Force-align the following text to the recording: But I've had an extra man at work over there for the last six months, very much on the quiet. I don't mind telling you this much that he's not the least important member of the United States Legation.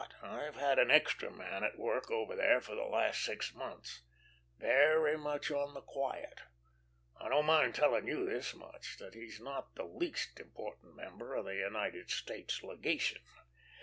But 0.03 0.15
I've 0.27 0.55
had 0.55 0.79
an 0.79 0.89
extra 0.89 1.29
man 1.29 1.63
at 1.63 1.77
work 1.77 2.09
over 2.09 2.35
there 2.35 2.59
for 2.59 2.73
the 2.73 2.85
last 2.85 3.23
six 3.23 3.53
months, 3.53 4.01
very 4.57 5.15
much 5.15 5.51
on 5.51 5.75
the 5.75 5.81
quiet. 5.81 6.41
I 7.19 7.29
don't 7.29 7.45
mind 7.45 7.75
telling 7.75 8.07
you 8.07 8.25
this 8.25 8.55
much 8.55 8.97
that 8.97 9.13
he's 9.13 9.39
not 9.39 9.75
the 9.75 9.83
least 9.85 10.39
important 10.39 10.95
member 10.95 11.35
of 11.35 11.45
the 11.45 11.53
United 11.57 12.09
States 12.09 12.63
Legation. 12.63 13.21